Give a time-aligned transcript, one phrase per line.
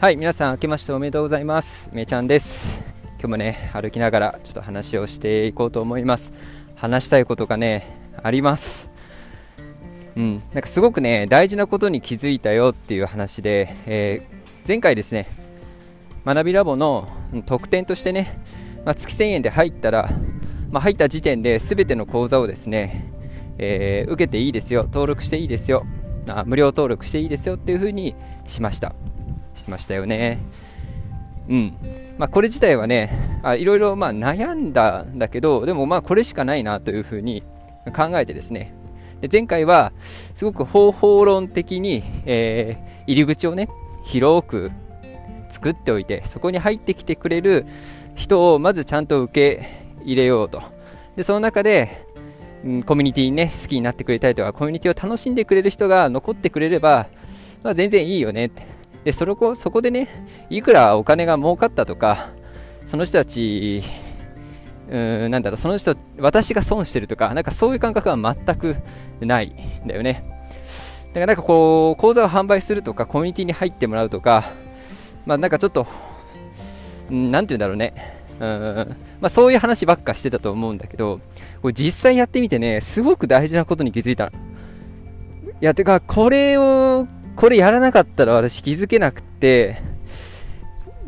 [0.00, 1.90] はい、皆さん、明けましておめでとうございます。
[1.92, 2.80] めちゃんです。
[3.18, 6.32] 今日もね、歩きながらちょっと話をしていこうと思います。
[6.74, 8.90] 話したいことがね、あります。
[10.16, 15.28] うん、なんかすごくね、大事なことに気づいたよっていう話で、えー、前回ですね、
[16.24, 17.06] 学びラボの
[17.44, 18.38] 特典としてね、
[18.86, 20.08] まあ、月1000円で入ったら、
[20.70, 23.12] まあ、入った時点で全ての講座をですね、
[23.58, 25.84] えー、受けていいですよ、登録していいですよ、
[26.26, 28.14] あ無料登録していいですよっていう風に
[28.46, 28.94] しました。
[29.54, 30.38] しましたよね。
[31.48, 31.74] うん。
[32.18, 37.42] まあ、これ自体はね、あいろいろまあ悩んだんだけど、でもまあこれしかないなというふうに
[37.96, 38.74] 考えてですね、
[39.20, 39.92] で前回は
[40.34, 43.68] すごく方法論的に、えー、入り口をね、
[44.04, 44.70] 広く
[45.50, 47.66] 作っておいて、そこに入ってきてくれる
[48.14, 50.62] 人をまずちゃんと受け入れようと。
[51.16, 52.06] で、その中で、
[52.64, 57.08] うん、コミュニティにね、好きになってくれたりとか、コミュニティを楽しんでくれる人が残ってくれれば、
[57.62, 58.79] まあ、全然いいよねって。
[59.04, 62.30] でそれこそこでねいくらお金が儲かったとか
[62.86, 63.82] その人たち
[64.90, 64.98] う
[65.28, 68.76] んなんだろうその人私が損してるとかなんかそういう感覚は全く
[69.20, 70.24] ないんだよね
[71.08, 74.52] だからなんかこう講座を販売するとかコミュニティに入ってもらうとか
[75.26, 75.86] まあなんかちょっと
[77.10, 81.20] なんて言うんだろうねうんまあ、そういう話ばっかしてたと思うんだけど、
[81.60, 84.28] これ実際やってみてね、すごく大事なことに気づいた。
[84.28, 84.30] い
[85.60, 87.06] や、てか、これを
[87.40, 89.80] これやらなかったら私気づけなくて、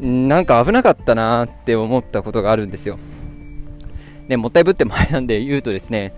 [0.01, 2.99] なんか危なかったなって思ったことがあるんですよ。
[4.29, 6.15] ね、もったいぶって前なんで 言うとですね、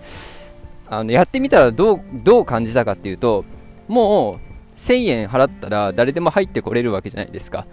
[0.87, 3.43] あのやってみたらどうどう感じたかっていうと、
[3.89, 4.39] も
[4.77, 7.67] う1000円払ったら誰でも入ってこれるわけじゃないですか。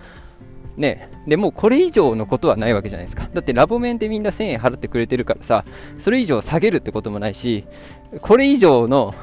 [0.76, 3.28] ね、でもこれ以上のことはないわけじゃないですか。
[3.32, 5.64] だってラボ面でみんな1000円払ってくれてるからさ、
[5.96, 7.66] それ以上下げるってこともないし、
[8.20, 9.14] これ以上の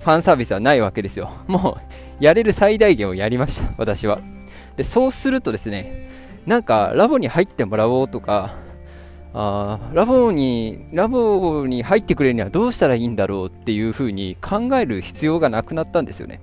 [0.00, 1.30] ファンサービスはないわけですよ。
[1.46, 4.20] もう、やれる最大限をやりました、私は。
[4.76, 6.08] で、そうするとですね、
[6.46, 8.54] なんか、ラボに入ってもらおうとか、
[9.36, 16.40] あラボに、ラボに入ってくれるにはどうしたらいいんだろうっていう風に考える必要がなくなったんですよね。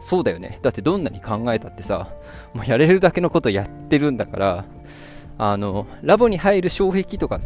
[0.00, 0.58] そうだよね。
[0.62, 2.08] だってどんなに考えたってさ、
[2.54, 4.64] もうやれるだけのことやってるんだから、
[5.36, 7.38] あの、ラボに入る障壁とか、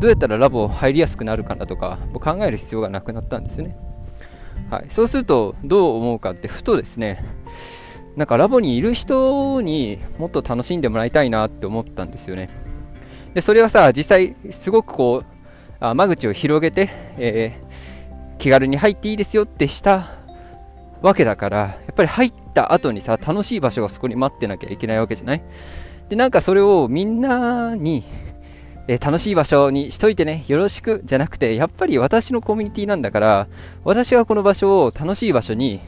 [0.00, 3.76] どうやったらラボ入りやすくなるかなとか、もう考える必要がなくなったんですよね。
[4.70, 7.24] はい、そうするとどう思うかってふとですね
[8.16, 12.48] なんかラボにいる人にもっと楽しんでもらいたいなって思ったんですよね。
[13.34, 15.26] でそれはさ実際すごくこう
[15.78, 16.88] あ間口を広げて、
[17.18, 20.14] えー、気軽に入っていいですよってした
[21.02, 25.42] わけだからやっぱり入った後にさ楽しい場所がそこに待ってなきゃいけないわけじゃない？
[26.08, 28.04] でなんかそれをみんなに
[28.88, 33.48] え楽しい場所にしといてね、よろしくじゃなくて、やっぱり私のコミュニティなんだから、
[33.84, 35.80] 私がこの場所を楽しい場所に、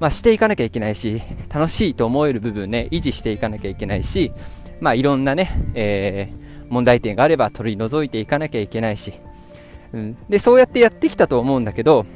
[0.00, 1.22] まあ、していかなきゃいけないし、
[1.52, 4.32] 楽しいと思える部分ね、維持していかなきゃいけないし、
[4.80, 9.12] まあ、いろんなね、えー、問題点があれば取り除いていかなきゃいけないし、
[9.92, 12.06] うん、で、そうやってやってきたと思うんだけど、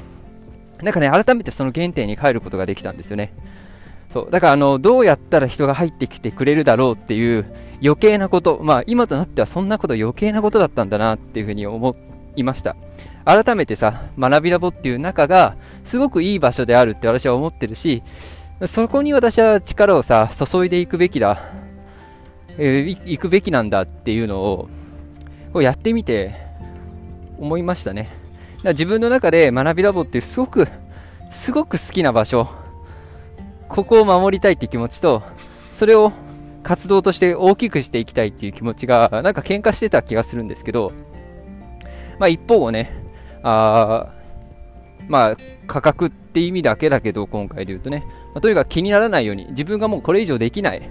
[0.83, 3.33] なんかね、改めてその原点に帰ることができたんですよね。
[4.13, 4.31] そう。
[4.31, 7.45] だからあのどうやったら人が入ってきてくれるだろうっていう
[7.83, 11.97] 余計なこと、まあ、今となってはそんなこと余計なことだったんだなっていうふうに思
[12.37, 12.77] いました。
[13.27, 18.05] 改めてさ学びラボっていう中がすごくいい場所であるって私は思ってるし
[18.67, 21.43] そこに私は力をさ注いでいくべきだ、
[22.57, 24.69] えー、行くべきなんだっていうのを
[25.53, 26.37] こうやってみて
[27.39, 28.11] 思いましたね。
[28.63, 30.69] 自分の中で学びラボってすごく
[31.31, 32.49] すごく好きな場所。
[33.69, 35.23] ここを守りたいっていう気持ちと、
[35.73, 36.13] それを
[36.63, 40.93] 活動として大きくしていきたいっていう気持ちが、なんか喧嘩してた気がするんですけど、
[42.19, 42.93] まあ一方をね、
[43.43, 44.13] あ
[45.09, 48.05] まあ価格って意味だけだけど、今回で言うとね、
[48.35, 50.83] まあ、とにかく気にならないように、自分がもうこれ以上できない、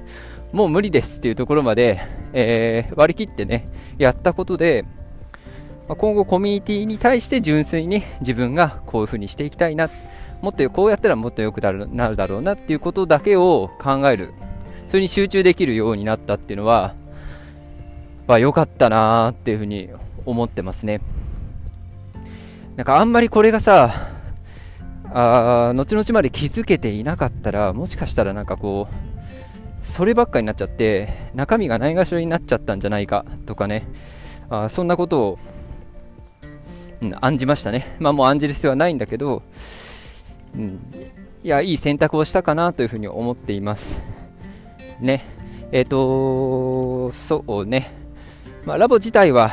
[0.51, 2.01] もう無理ですっていうところまで、
[2.33, 4.85] えー、割り切ってね、やったことで、
[5.87, 9.89] まあ、今後コミュニティに対して純粋に自分がこういう風にしていきたいな、
[10.45, 14.31] もっとこうやったらもっと良くなるだろうなっていうことだけを考える。
[14.87, 16.93] それに集中できるようになったっていうのは
[18.27, 19.89] ま、良かったなーっていうふうに
[20.25, 21.01] 思ってますね。
[22.75, 24.11] なんかあんまりこれがさ
[25.13, 33.87] あ後々まで気づけていなかったらもしかしたらなんかこうそればっかになっちゃって中身がないがしろになっちゃったんじゃないかとかね。
[34.49, 35.39] あそんなことを、
[37.01, 37.95] うん、案じましたね。
[37.99, 39.41] まあもう案じる必要はないんだけど
[40.57, 40.79] うん、
[41.43, 44.01] いや、いい選択をしたかなというふうに思っています。
[44.99, 45.25] ね。
[45.71, 47.91] えっ、ー、と、そうね。
[48.65, 49.51] まあ、ラボ自体は、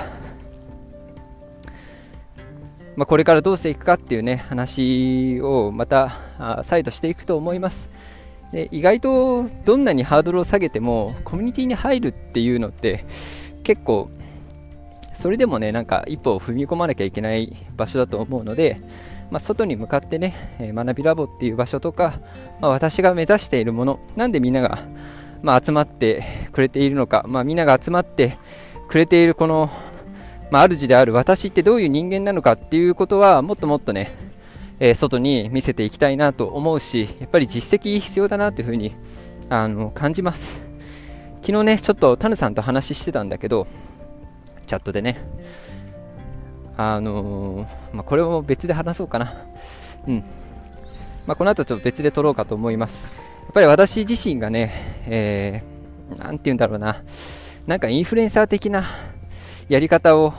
[2.96, 7.88] まあ、これからどうしていくかっていうね、話をまた再度していくと思います。
[8.52, 13.04] で意外とどんなにハードルを下げてもコミュニティに入るっていうのって
[13.64, 14.10] 結構
[15.14, 18.80] それでもねなんか一歩踏み込まなきゃいけない場所だと思うので、
[19.32, 22.20] まあ、外に向かってね、え学びラボっていう場所とか、
[22.60, 24.86] まあ、私が目指しているものなんでみんなが、
[25.40, 28.36] まあ、集まってくれているのか、まあ、みんなが集まって
[28.88, 29.70] くれているこの、
[30.50, 34.14] まあ、主である私ってどういう人間なのかっていうことはもっともっとね
[34.80, 38.94] え外に見せていきたいなと思うしやっぱり実績必要だなというふうに
[39.48, 40.60] あの感じます。
[41.40, 43.66] 昨日ねちょっとタヌさんと話してたんだけど
[44.66, 45.24] チャットでね。
[46.76, 49.34] あのー、まあ、これも別で話そうかな。
[50.06, 50.24] うん。
[51.26, 53.04] まあ、この後ちょっと別で撮ろうかと思います。
[53.44, 57.02] やっぱり私自身がね、えー、て言うんだろうな。
[57.66, 58.84] なんかインフルエンサー的な
[59.68, 60.34] やり方を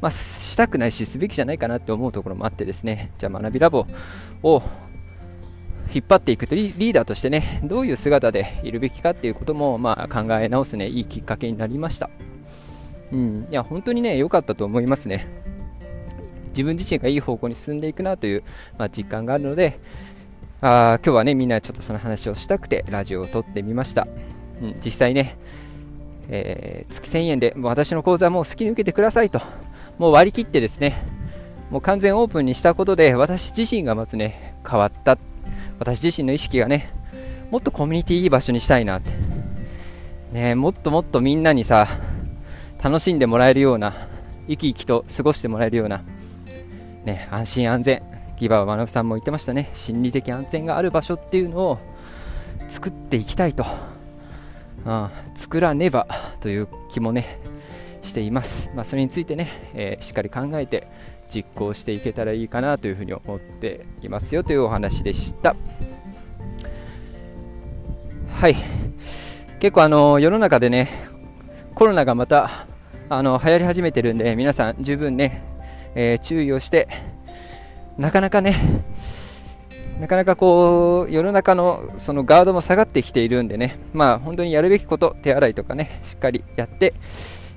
[0.00, 3.86] まあ、したくないし、すべきじゃないかなって思うところもあってですね、じゃあ学びラボ
[4.42, 4.62] を
[5.92, 12.10] 引っ張っていくとリーダーとしてね、どういう姿でいるべきかっていうことも、まあ、考え直すね、いいきっかけになりました。
[13.12, 15.26] うん、いや、本当にね、良かったと思いますね。
[16.56, 18.42] 自分自身がいい方向に進んでいくなという、
[18.78, 19.78] まあ、実感があるので、
[20.62, 24.08] あ今日はね、みんなちょっとその話をしたくて、ラジオを撮ってみました。
[24.62, 25.36] うん、実際ね、
[26.28, 29.40] えー、月1000円で、私の講座もう好きに受けてくださいと
[29.98, 31.02] もう割り切ってですね、
[31.70, 35.18] もう完全オープンにしたことで、私自身がまずね、変わった。
[35.78, 36.92] 私自身の意識がね、
[37.50, 39.10] もっとコミュニティいい場所にしたいなって。
[40.32, 41.88] ね、もっともっとみんなにさ、
[42.82, 44.08] 楽しんでもらえるような、
[44.48, 46.02] 生き生きと過ごしてもらえるような、
[47.06, 48.02] ね、安心安全、
[48.36, 51.78] ギバー学さんも言ってましたね、心理的安全がある場所っていうのを
[52.68, 53.64] 作っていきたいと、
[54.84, 56.06] うん、作らねば
[56.40, 57.38] という気もね、
[58.02, 60.88] しています、まあ、それについてね、えー、しっかり考えて
[61.32, 65.56] 実行していけたらいいかなというふうに思っていますよというお話でした。
[68.40, 68.56] はい。
[69.58, 70.88] 結構あの世の中でね
[71.74, 72.66] コロナがまた
[73.08, 75.42] あの流行り始めてるんで皆さん十分ね、
[75.96, 76.88] えー、注意をして
[77.98, 78.84] なかなかね
[79.98, 86.94] なかなかこう世の中のそのガードも下がってきているんでねまあ本当にやるべきこと手洗いとかねしっかりやって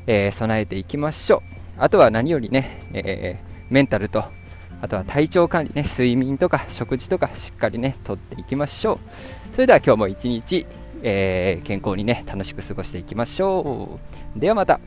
[0.10, 1.42] えー、備えていきましょう。
[1.78, 4.24] あとは何よりね、えー、メンタルと、
[4.82, 9.00] あとは体調管理ね、睡眠とか食事とかしっかりね、とっていきましょう。
[9.54, 10.66] それでは今日も一日、
[11.04, 14.00] えー、健康にね、楽しく過ごしていきましょ
[14.36, 14.40] う。
[14.40, 14.80] ではまた。